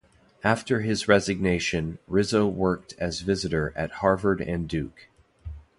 [0.43, 5.09] After his resignation, Rizzo worked as visitor at Harvard and Duke.